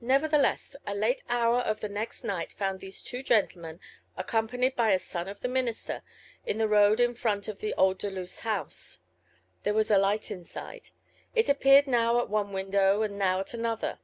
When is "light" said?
9.98-10.30